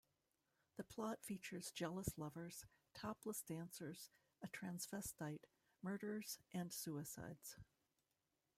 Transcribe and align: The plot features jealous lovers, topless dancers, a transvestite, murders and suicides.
The 0.77 0.83
plot 0.83 1.23
features 1.23 1.69
jealous 1.69 2.17
lovers, 2.17 2.65
topless 2.95 3.43
dancers, 3.43 4.09
a 4.41 4.47
transvestite, 4.47 5.43
murders 5.83 6.39
and 6.51 6.73
suicides. 6.73 7.57